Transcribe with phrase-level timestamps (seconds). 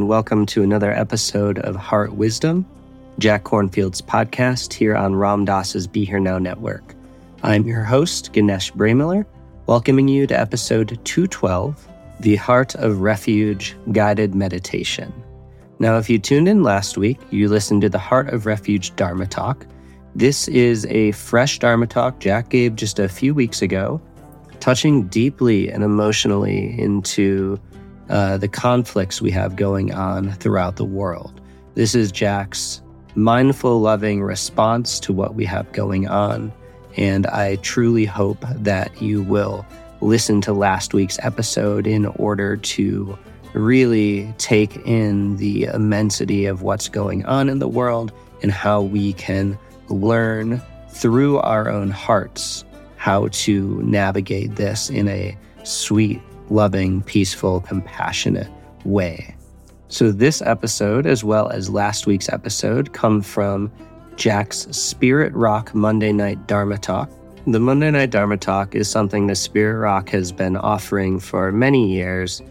[0.00, 2.64] and welcome to another episode of Heart Wisdom,
[3.18, 6.94] Jack Kornfield's podcast here on Ram Dass's Be Here Now Network.
[7.42, 9.26] I'm your host, Ganesh Bremiller,
[9.66, 11.86] welcoming you to episode 212,
[12.20, 15.12] The Heart of Refuge Guided Meditation.
[15.80, 19.26] Now, if you tuned in last week, you listened to the Heart of Refuge Dharma
[19.26, 19.66] Talk.
[20.14, 24.00] This is a fresh Dharma Talk Jack gave just a few weeks ago,
[24.60, 27.60] touching deeply and emotionally into
[28.10, 31.40] uh, the conflicts we have going on throughout the world.
[31.74, 32.82] This is Jack's
[33.14, 36.52] mindful, loving response to what we have going on.
[36.96, 39.64] And I truly hope that you will
[40.00, 43.18] listen to last week's episode in order to
[43.52, 49.12] really take in the immensity of what's going on in the world and how we
[49.14, 52.64] can learn through our own hearts
[52.96, 58.48] how to navigate this in a sweet, loving, peaceful, compassionate
[58.84, 59.34] way.
[59.88, 63.72] So, this episode, as well as last week's episode, come from
[64.16, 67.10] Jack's Spirit Rock Monday Night Dharma Talk.
[67.46, 71.92] The Monday Night Dharma Talk is something that Spirit Rock has been offering for many
[71.92, 72.42] years.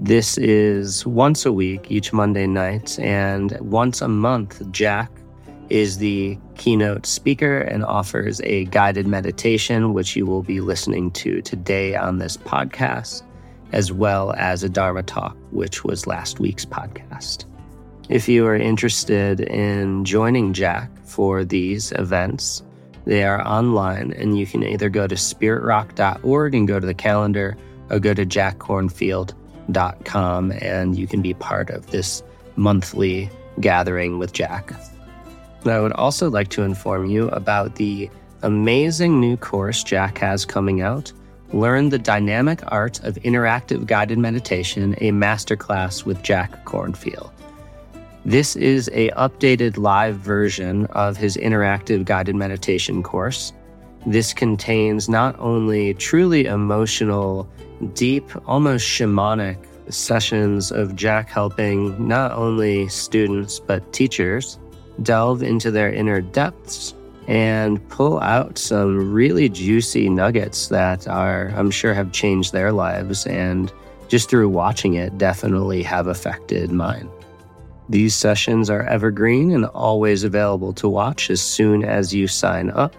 [0.00, 5.12] This is once a week, each Monday night, and once a month, Jack
[5.68, 11.40] is the keynote speaker and offers a guided meditation, which you will be listening to
[11.42, 13.22] today on this podcast
[13.72, 17.44] as well as a Dharma talk, which was last week's podcast.
[18.08, 22.62] If you are interested in joining Jack for these events,
[23.04, 27.56] they are online, and you can either go to spiritrock.org and go to the calendar
[27.88, 32.22] or go to jackkornfield.com and you can be part of this
[32.56, 34.72] monthly gathering with Jack.
[35.64, 38.10] I would also like to inform you about the
[38.42, 41.12] amazing new course Jack has coming out
[41.52, 47.32] Learn the dynamic art of interactive guided meditation, a masterclass with Jack Kornfield.
[48.24, 53.52] This is a updated live version of his interactive guided meditation course.
[54.06, 57.48] This contains not only truly emotional,
[57.94, 59.58] deep, almost shamanic
[59.92, 64.58] sessions of Jack helping not only students but teachers
[65.02, 66.94] delve into their inner depths
[67.30, 73.24] and pull out some really juicy nuggets that are, I'm sure, have changed their lives
[73.24, 73.72] and
[74.08, 77.08] just through watching it, definitely have affected mine.
[77.88, 82.96] These sessions are evergreen and always available to watch as soon as you sign up.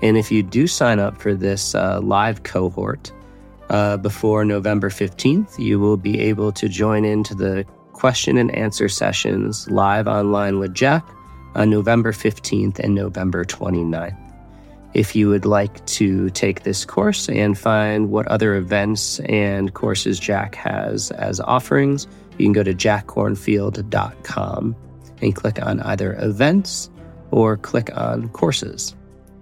[0.00, 3.12] And if you do sign up for this uh, live cohort
[3.68, 8.88] uh, before November 15th, you will be able to join into the question and answer
[8.88, 11.06] sessions live online with Jack
[11.54, 14.16] on November 15th and November 29th.
[14.94, 20.20] If you would like to take this course and find what other events and courses
[20.20, 22.06] Jack has as offerings,
[22.38, 24.76] you can go to jackkornfield.com
[25.20, 26.90] and click on either events
[27.32, 28.94] or click on courses.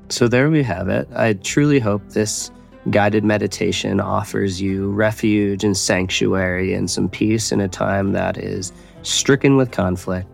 [0.08, 1.06] So there we have it.
[1.14, 2.50] I truly hope this
[2.90, 8.72] guided meditation offers you refuge and sanctuary and some peace in a time that is
[9.02, 10.28] stricken with conflict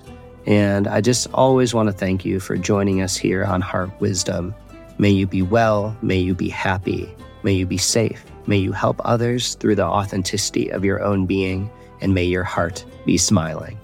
[0.46, 4.54] and I just always want to thank you for joining us here on Heart Wisdom.
[4.98, 9.00] May you be well, may you be happy, may you be safe, may you help
[9.04, 13.78] others through the authenticity of your own being, and may your heart be smiling.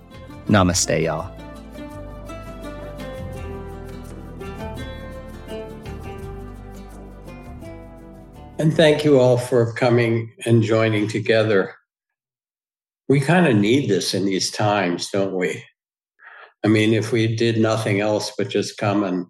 [0.49, 1.31] Namaste, y'all.
[8.59, 11.75] And thank you all for coming and joining together.
[13.09, 15.63] We kind of need this in these times, don't we?
[16.65, 19.27] I mean, if we did nothing else but just come and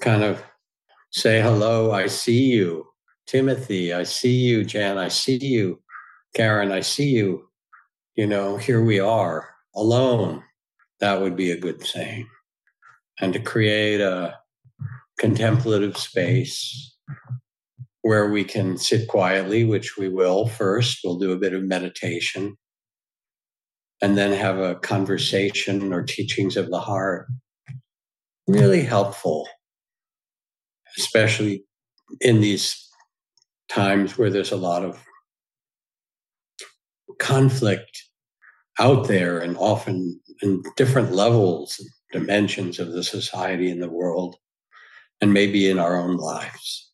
[0.00, 0.40] kind of
[1.10, 2.86] say hello, I see you,
[3.26, 5.82] Timothy, I see you, Jan, I see you,
[6.34, 7.48] Karen, I see you,
[8.14, 10.44] you know, here we are alone,
[11.00, 12.28] that would be a good thing.
[13.20, 14.38] And to create a
[15.18, 16.96] contemplative space
[18.02, 22.56] where we can sit quietly, which we will first, we'll do a bit of meditation
[24.02, 27.28] and then have a conversation or teachings of the heart.
[28.48, 29.48] Really helpful,
[30.98, 31.64] especially
[32.20, 32.90] in these
[33.68, 35.02] times where there's a lot of
[37.18, 38.02] conflict
[38.80, 41.88] out there and often in different levels and
[42.20, 44.36] dimensions of the society and the world
[45.20, 46.90] and maybe in our own lives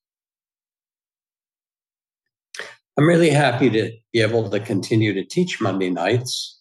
[2.96, 6.57] i'm really happy to be able to continue to teach monday nights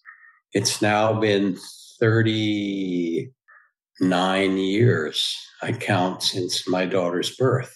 [0.53, 1.57] it's now been
[1.99, 7.73] 39 years, I count, since my daughter's birth.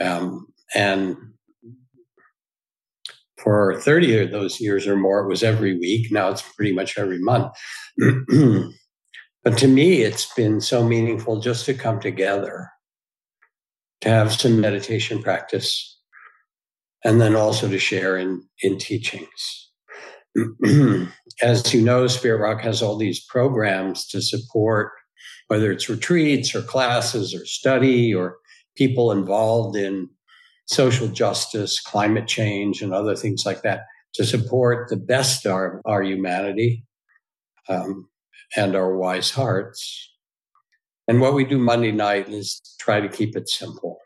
[0.00, 1.16] Um, and
[3.38, 6.10] for 30 of those years or more, it was every week.
[6.10, 7.52] Now it's pretty much every month.
[9.44, 12.70] but to me, it's been so meaningful just to come together,
[14.00, 16.00] to have some meditation practice,
[17.04, 19.65] and then also to share in, in teachings.
[21.42, 24.92] As you know, Spirit Rock has all these programs to support,
[25.48, 28.38] whether it's retreats or classes or study or
[28.76, 30.08] people involved in
[30.66, 33.82] social justice, climate change, and other things like that
[34.14, 36.84] to support the best of our, our humanity
[37.68, 38.08] um,
[38.56, 40.10] and our wise hearts.
[41.08, 43.98] And what we do Monday night is try to keep it simple.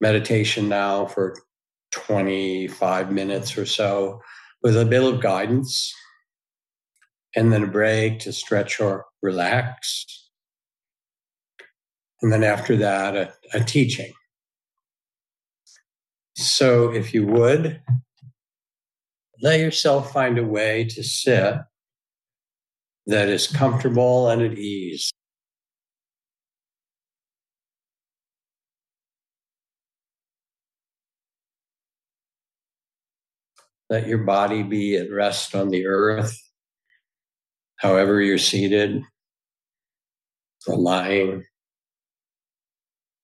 [0.00, 1.36] Meditation now for
[1.92, 4.20] 25 minutes or so
[4.62, 5.94] with a bit of guidance,
[7.34, 10.06] and then a break to stretch or relax.
[12.22, 14.12] And then after that, a, a teaching.
[16.36, 17.80] So, if you would,
[19.40, 21.54] let yourself find a way to sit
[23.06, 25.10] that is comfortable and at ease.
[33.88, 36.36] Let your body be at rest on the earth,
[37.76, 39.00] however you're seated
[40.66, 41.44] or lying.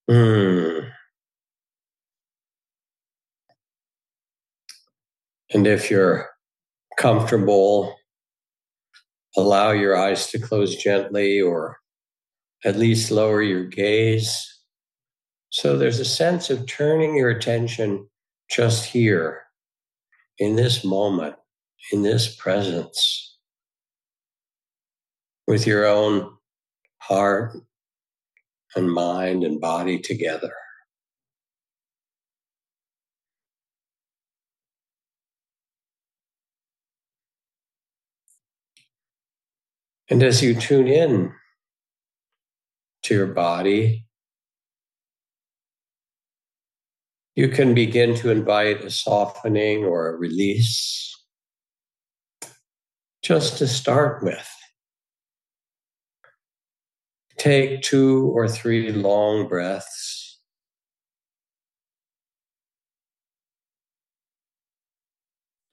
[0.08, 0.88] Mm.
[5.52, 6.30] And if you're
[6.96, 7.96] comfortable,
[9.36, 11.76] allow your eyes to close gently or
[12.64, 14.48] at least lower your gaze.
[15.50, 18.08] So there's a sense of turning your attention
[18.48, 19.42] just here
[20.42, 21.36] in this moment,
[21.92, 23.38] in this presence,
[25.46, 26.36] with your own
[26.98, 27.56] heart
[28.74, 30.52] and mind and body together.
[40.10, 41.32] And as you tune in
[43.04, 44.06] to your body,
[47.34, 51.12] you can begin to invite a softening or a release
[53.23, 54.49] just to start with.
[57.38, 60.40] Take two or three long breaths.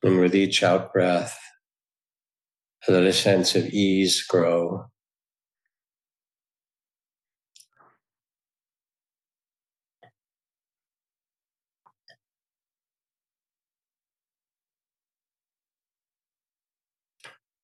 [0.02, 1.38] And with each out breath,
[2.88, 4.86] let a sense of ease grow.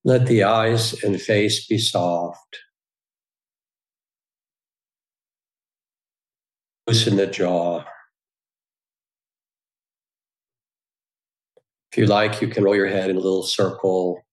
[0.07, 2.60] Let the eyes and face be soft.
[6.86, 7.84] Loosen the jaw.
[11.92, 14.24] If you like, you can roll your head in a little circle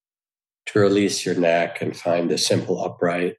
[0.66, 3.36] to release your neck and find a simple upright.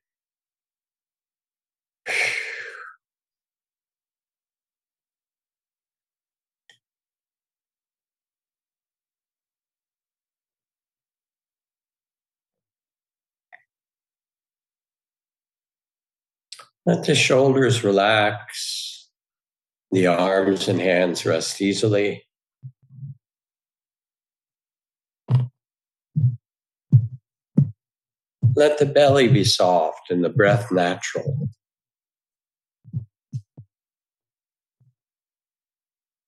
[16.85, 19.07] Let the shoulders relax,
[19.91, 22.25] the arms and hands rest easily.
[28.55, 31.49] Let the belly be soft and the breath natural.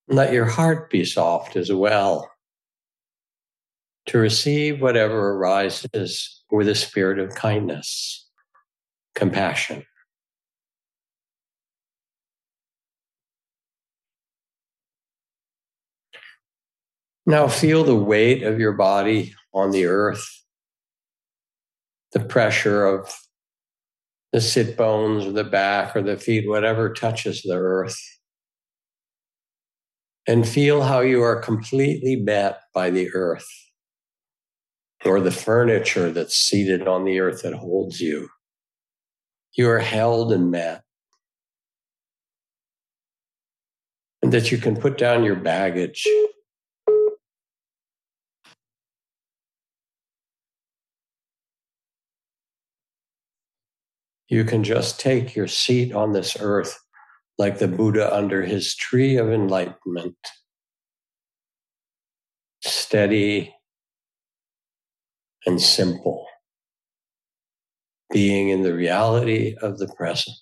[0.07, 2.31] Let your heart be soft as well
[4.05, 8.27] to receive whatever arises with a spirit of kindness,
[9.15, 9.83] compassion.
[17.25, 20.27] Now feel the weight of your body on the earth
[22.15, 23.13] the pressure of
[24.31, 27.99] the sit bones or the back or the feet, whatever touches the earth.
[30.25, 33.47] And feel how you are completely met by the earth
[35.03, 38.29] or the furniture that's seated on the earth that holds you.
[39.53, 40.83] You are held and met.
[44.23, 46.07] And that you can put down your baggage
[54.27, 56.77] You can just take your seat on this earth
[57.37, 60.17] like the Buddha under his tree of enlightenment.
[62.63, 63.53] Steady
[65.45, 66.25] and simple,
[68.11, 70.35] being in the reality of the present.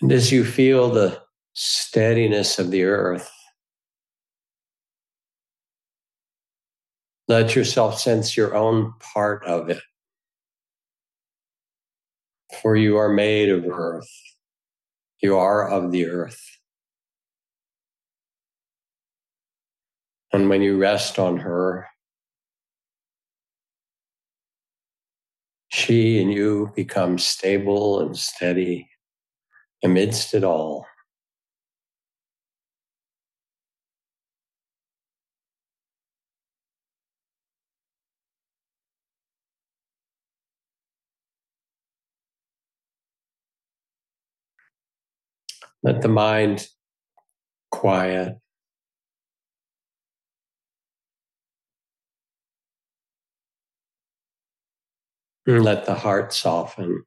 [0.00, 1.22] And as you feel the
[1.54, 3.30] steadiness of the earth,
[7.28, 9.82] let yourself sense your own part of it.
[12.62, 14.08] For you are made of earth.
[15.22, 16.40] You are of the earth.
[20.32, 21.86] And when you rest on her,
[25.68, 28.88] she and you become stable and steady
[29.86, 30.84] amidst it all.
[45.82, 46.68] Let the mind
[47.70, 48.38] quiet.
[55.46, 55.58] Hmm.
[55.58, 57.04] Let the heart soften.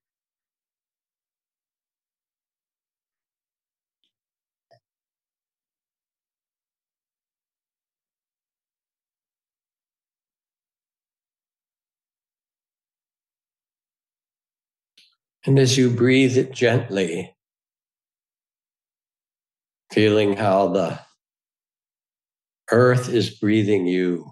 [15.45, 17.35] And as you breathe it gently,
[19.91, 20.99] feeling how the
[22.71, 24.31] earth is breathing you.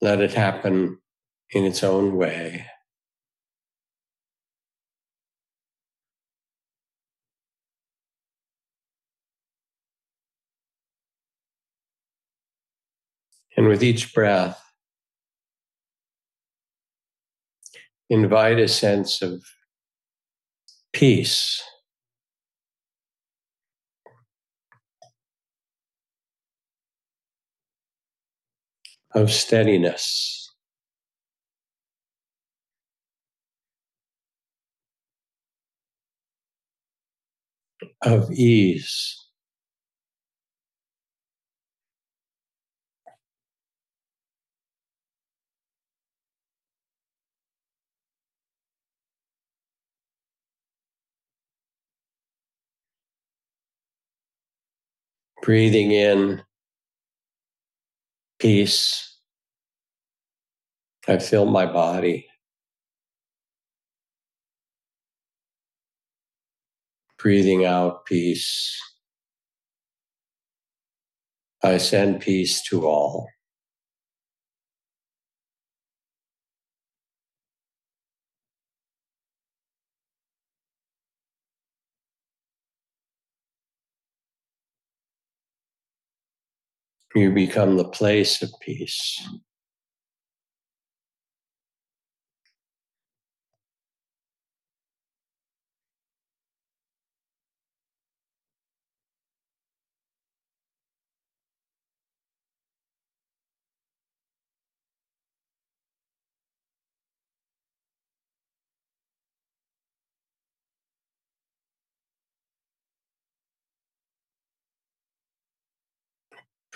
[0.00, 0.98] Let it happen
[1.50, 2.66] in its own way.
[13.66, 14.62] And with each breath,
[18.08, 19.42] invite a sense of
[20.92, 21.60] peace.
[29.16, 30.54] Of steadiness.
[38.02, 39.25] Of ease.
[55.46, 56.42] Breathing in
[58.40, 59.16] peace.
[61.06, 62.26] I feel my body.
[67.16, 68.76] Breathing out peace.
[71.62, 73.28] I send peace to all.
[87.16, 89.26] You become the place of peace.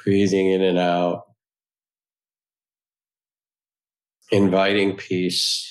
[0.04, 1.24] Breathing in and out,
[4.30, 5.66] inviting peace.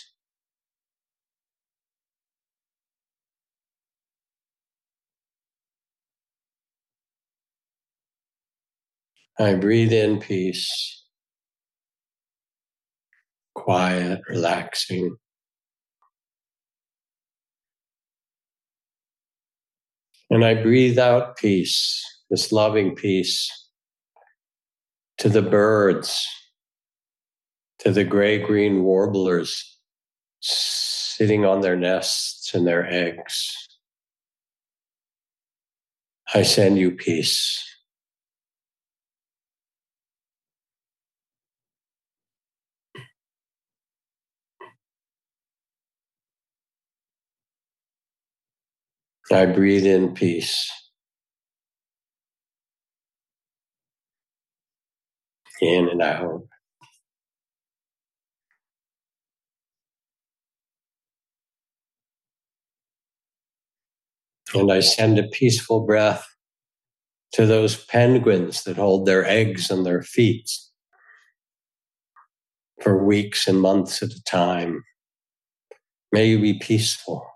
[9.40, 11.06] I breathe in peace,
[13.56, 15.16] quiet, relaxing.
[20.30, 23.59] And I breathe out peace, this loving peace
[25.20, 26.26] to the birds,
[27.80, 29.78] to the gray green warblers
[30.40, 33.54] sitting on their nests and their eggs.
[36.34, 37.66] I send you peace.
[49.32, 50.72] I breathe in peace.
[55.62, 56.44] In and out.
[64.54, 66.28] And I send a peaceful breath
[67.34, 70.50] to those penguins that hold their eggs on their feet
[72.82, 74.84] for weeks and months at a time.
[76.12, 77.28] May you be peaceful,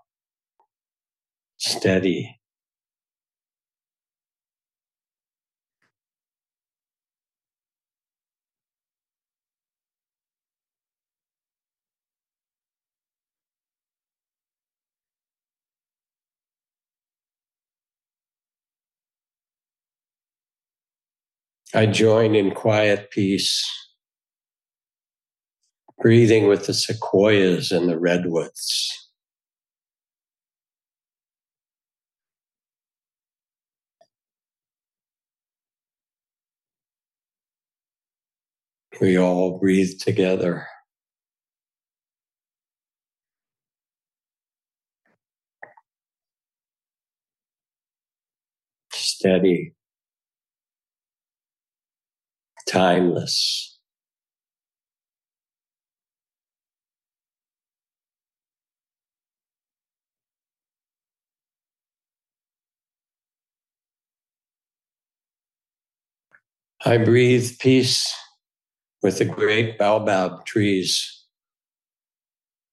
[1.58, 2.40] steady,
[21.74, 23.64] I join in quiet peace,
[25.98, 28.92] breathing with the sequoias and the redwoods.
[39.00, 40.68] We all breathe together.
[48.92, 49.74] Steady,
[52.66, 53.78] timeless.
[66.86, 68.12] I breathe peace
[69.02, 71.24] with the great baobab trees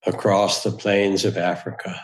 [0.06, 1.98] across the plains of Africa.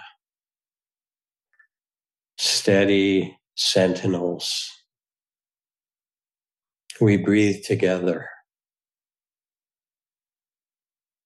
[2.38, 4.77] Steady sentinels.
[7.00, 8.28] We breathe together.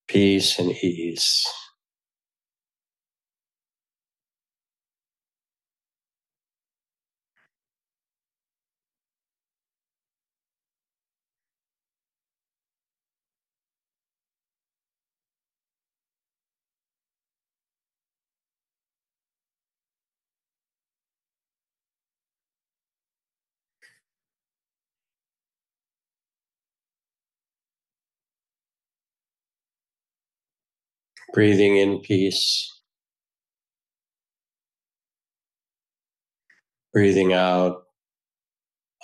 [0.08, 1.44] Peace and ease.
[31.32, 32.70] Breathing in peace,
[36.92, 37.82] breathing out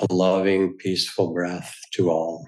[0.01, 2.47] a loving, peaceful breath to all.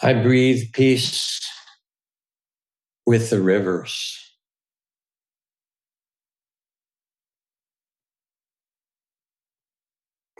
[0.00, 1.40] I breathe peace
[3.04, 4.16] with the rivers.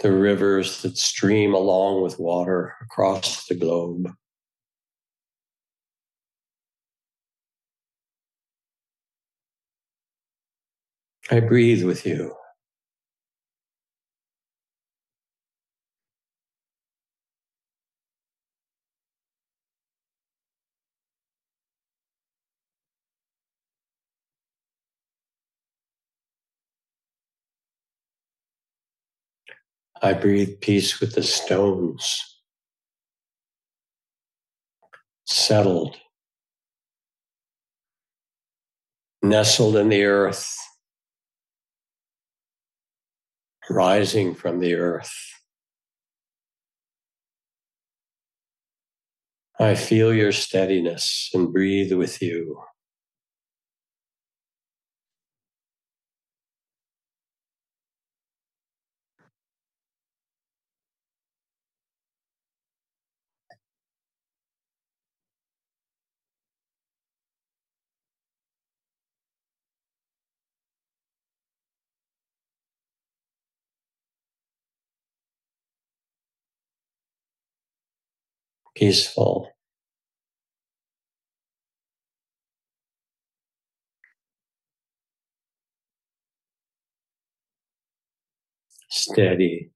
[0.01, 4.13] The rivers that stream along with water across the globe.
[11.33, 12.33] I breathe with you.
[30.01, 32.41] I breathe peace with the stones,
[35.27, 35.97] settled,
[39.23, 40.57] nestled in the earth,
[43.69, 45.13] rising from the earth.
[49.59, 52.63] I feel your steadiness and breathe with you.
[78.79, 79.51] Peaceful.
[88.91, 89.71] Steady.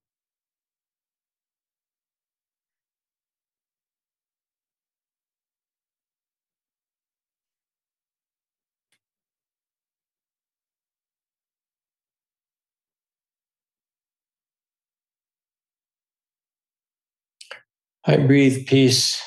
[18.05, 19.21] I breathe peace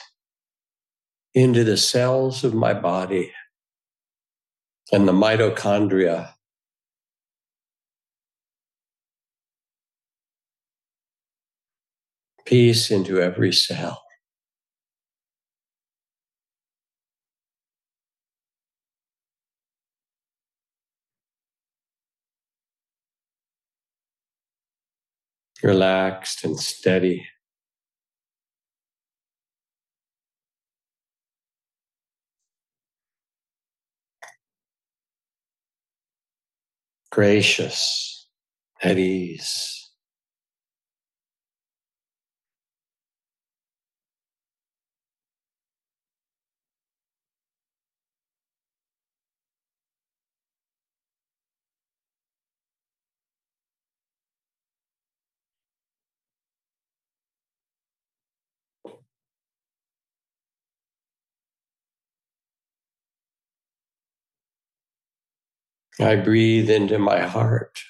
[1.33, 3.33] into the cells of my body
[4.93, 6.33] and the mitochondria.
[12.45, 14.03] Peace into every cell.
[25.63, 27.27] Relaxed and steady.
[37.17, 38.27] Gracious,
[38.83, 39.86] at ease.
[66.01, 67.81] I breathe into my heart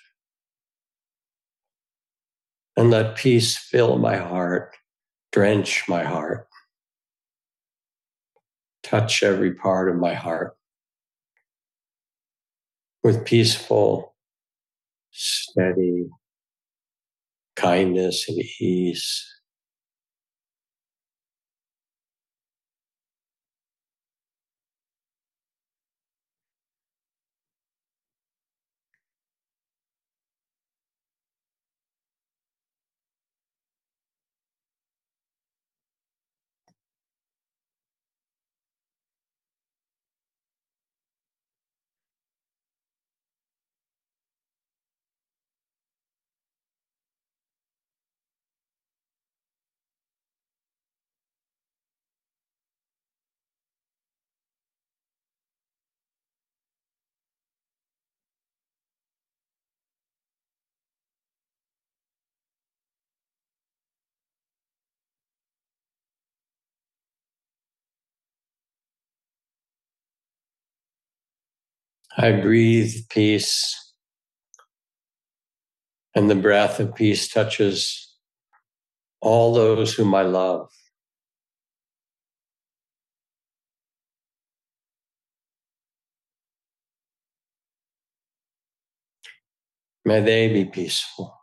[2.76, 4.76] and let peace fill my heart,
[5.32, 6.46] drench my heart,
[8.82, 10.56] touch every part of my heart
[13.02, 14.14] with peaceful,
[15.10, 16.08] steady
[17.56, 19.35] kindness and ease.
[72.16, 73.76] I breathe peace,
[76.14, 78.14] and the breath of peace touches
[79.20, 80.70] all those whom I love.
[90.04, 91.36] May they be peaceful,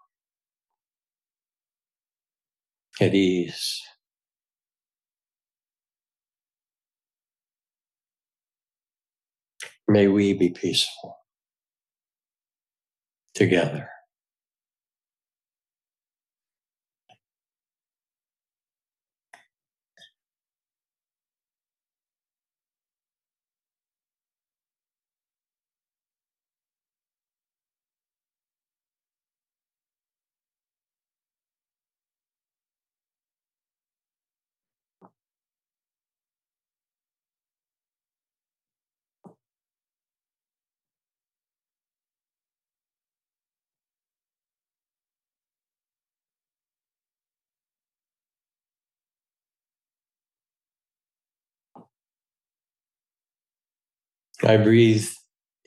[3.01, 3.81] at ease.
[9.87, 11.17] May we be peaceful
[13.35, 13.89] together.
[54.45, 55.07] I breathe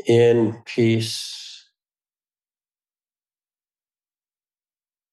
[0.06, 1.64] in peace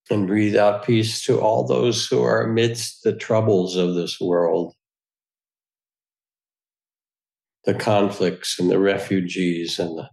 [0.10, 4.74] and breathe out peace to all those who are amidst the troubles of this world,
[7.64, 10.10] the conflicts and the refugees and the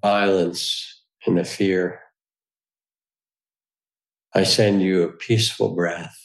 [0.00, 2.00] violence and the fear.
[4.32, 6.23] I send you a peaceful breath.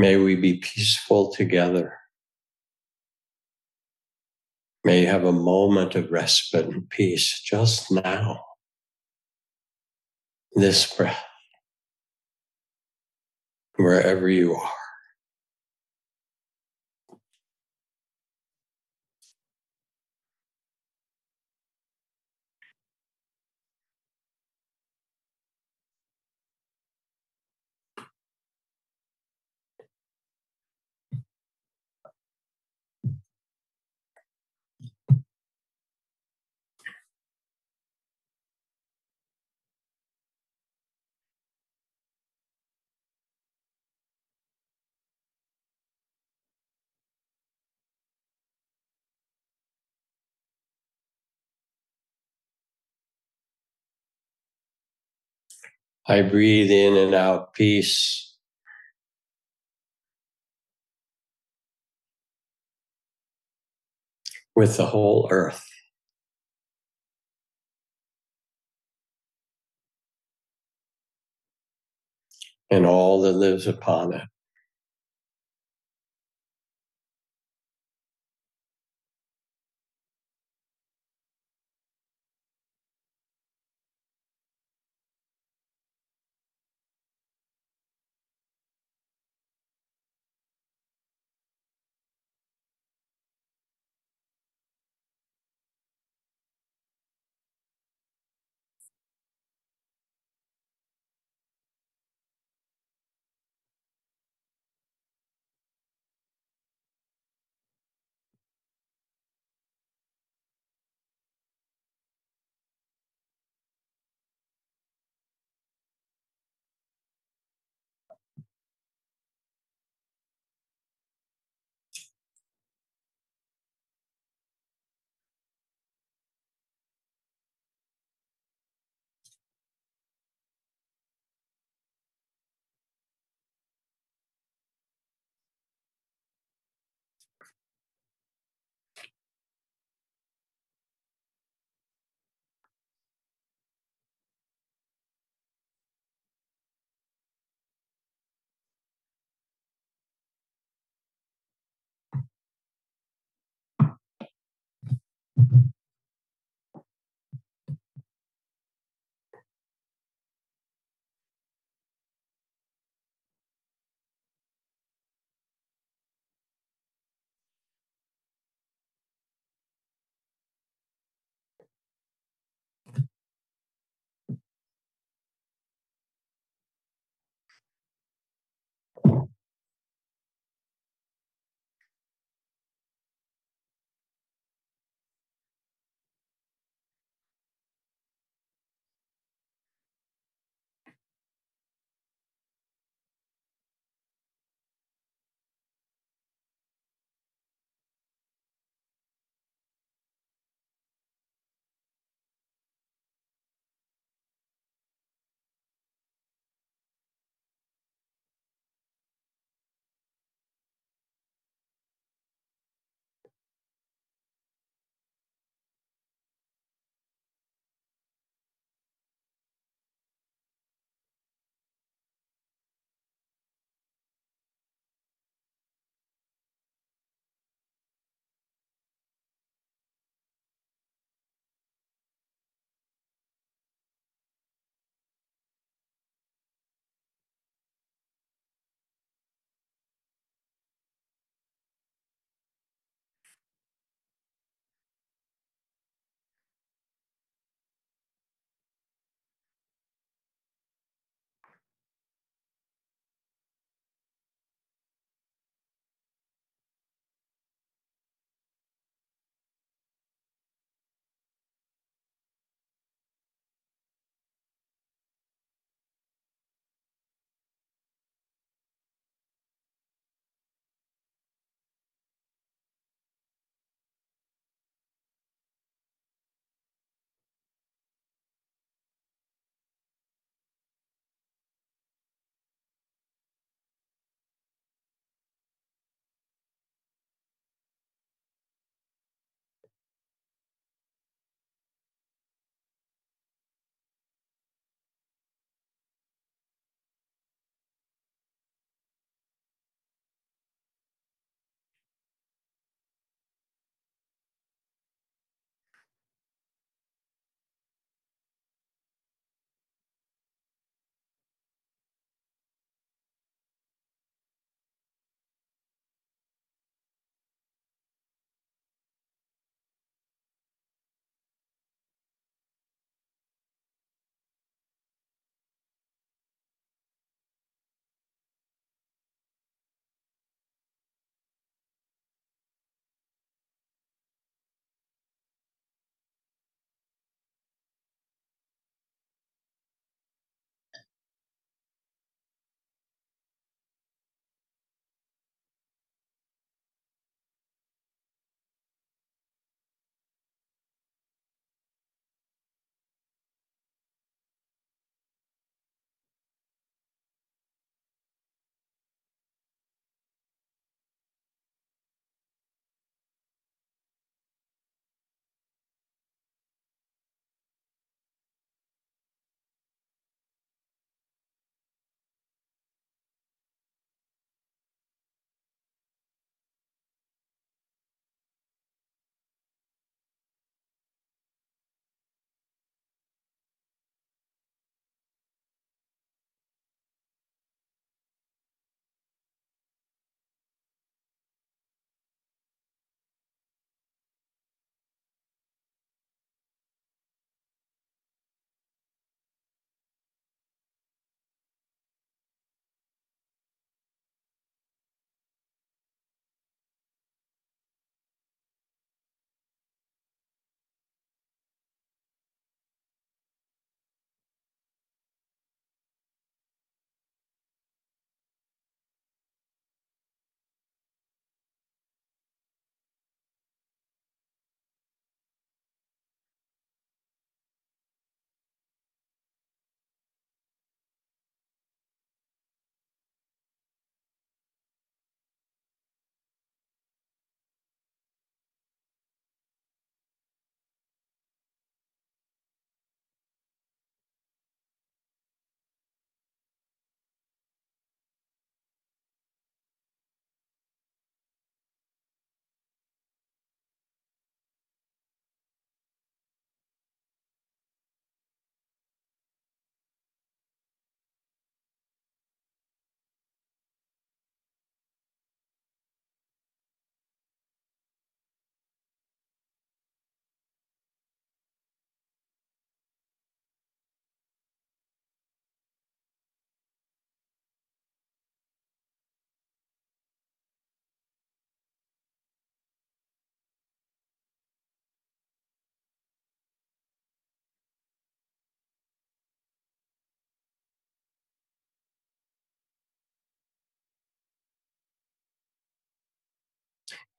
[0.00, 1.98] May we be peaceful together.
[4.82, 8.40] May you have a moment of respite and peace just now.
[10.54, 11.22] This breath,
[13.76, 14.79] wherever you are.
[56.10, 58.34] I breathe in and out peace.
[64.56, 65.64] With the whole earth.
[72.72, 74.22] And all that lives upon it.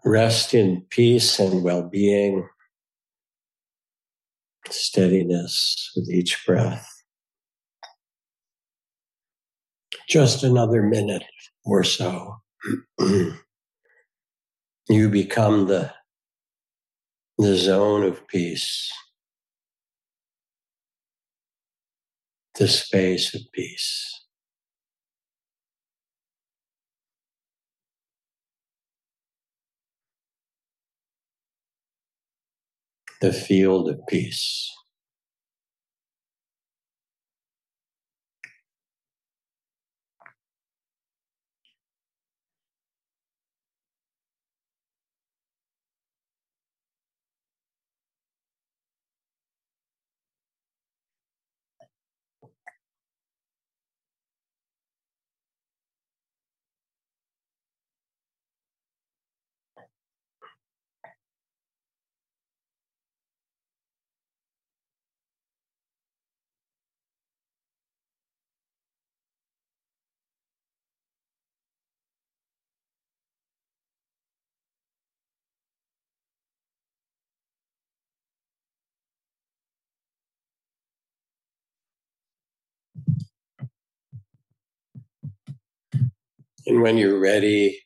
[0.03, 2.47] Rest in peace and well being,
[4.69, 6.87] steadiness with each breath.
[10.09, 11.23] Just another minute
[11.63, 12.37] or so.
[14.89, 15.93] you become the,
[17.37, 18.91] the zone of peace,
[22.55, 24.20] the space of peace.
[33.21, 34.71] The field of peace.
[86.67, 87.79] And when you're ready,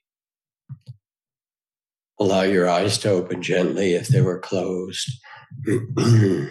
[2.19, 5.09] allow your eyes to open gently if they were closed.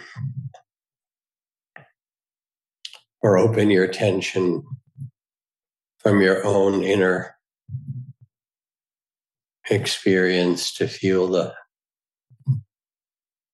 [3.21, 4.63] or open your attention
[5.99, 7.35] from your own inner
[9.69, 11.53] experience to feel the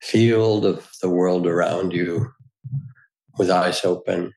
[0.02, 2.30] field of the world around you
[3.38, 4.34] with eyes open.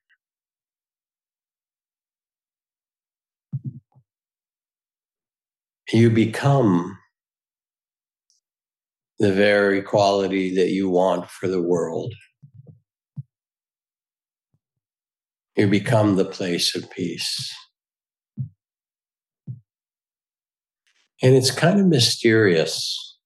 [5.95, 6.99] You become
[9.21, 12.13] the very quality that you want for the world.
[15.57, 17.55] You become the place of peace.
[21.23, 23.17] And it's kind of mysterious.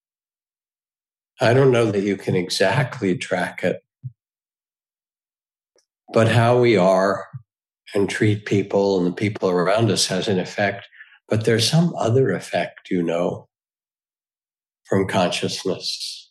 [1.41, 3.83] I don't know that you can exactly track it,
[6.13, 7.29] but how we are
[7.95, 10.87] and treat people and the people around us has an effect
[11.29, 13.49] but there's some other effect, you know,
[14.89, 16.31] from consciousness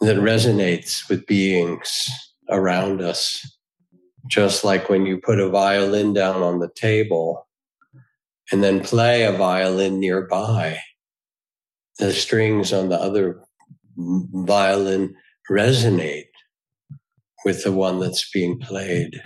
[0.00, 2.06] that resonates with beings
[2.48, 3.56] around us.
[4.28, 7.48] Just like when you put a violin down on the table
[8.52, 10.78] and then play a violin nearby,
[11.98, 13.40] the strings on the other
[13.96, 15.14] violin
[15.50, 16.26] resonate
[17.44, 19.20] with the one that's being played.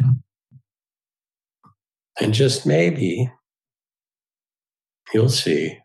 [2.20, 3.30] And just maybe
[5.12, 5.78] You'll see.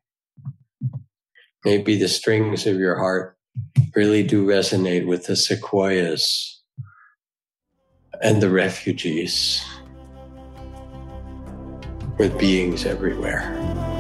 [1.66, 3.38] Maybe the strings of your heart
[3.96, 6.62] really do resonate with the sequoias
[8.22, 9.64] and the refugees,
[12.18, 13.97] with beings everywhere.